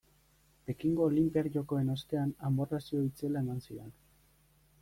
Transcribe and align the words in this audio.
Pekingo 0.69 1.03
olinpiar 1.09 1.49
jokoen 1.57 1.93
ostean 1.97 2.33
amorrazio 2.49 3.05
itzela 3.11 3.45
eman 3.47 3.63
zidan. 3.67 3.97